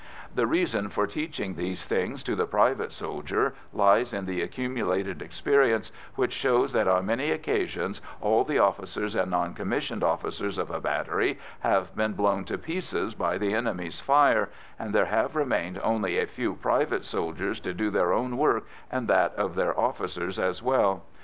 The 0.33 0.47
reason 0.47 0.89
for 0.89 1.05
teaching 1.05 1.53
these 1.53 1.85
things 1.85 2.23
to 2.23 2.33
the 2.35 2.47
private 2.47 2.91
soldier 2.91 3.53
lies 3.71 4.15
in 4.15 4.25
the 4.25 4.41
accumulated 4.41 5.21
experience 5.21 5.91
which 6.15 6.33
shows 6.33 6.73
that 6.73 6.87
on 6.87 7.05
many 7.05 7.29
occasions 7.29 8.01
all 8.19 8.43
the 8.43 8.57
officers 8.57 9.13
and 9.13 9.29
non 9.29 9.53
commissioned 9.53 10.03
officers 10.03 10.57
of 10.57 10.71
a 10.71 10.79
battery 10.81 11.37
have 11.59 11.95
been 11.95 12.13
blown 12.13 12.45
to 12.45 12.57
pieces 12.57 13.13
by 13.13 13.37
the 13.37 13.53
enemy's 13.53 13.99
fire, 13.99 14.49
and 14.79 14.91
there 14.91 15.05
have 15.05 15.35
remained 15.35 15.79
only 15.83 16.17
a 16.17 16.25
few 16.25 16.55
private 16.55 17.05
soldiers 17.05 17.59
to 17.59 17.71
do 17.71 17.91
their 17.91 18.11
own 18.11 18.37
work 18.37 18.65
and 18.91 19.07
that 19.07 19.35
of 19.35 19.53
their 19.53 19.79
officers 19.79 20.39
as 20.39 20.63
well. 20.63 21.03